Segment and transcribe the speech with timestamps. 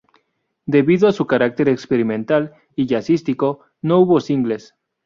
[0.65, 4.73] Debido a su carácter experimental y jazzístico, no hubo singles.